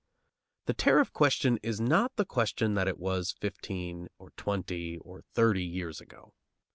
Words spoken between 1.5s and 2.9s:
is not the question that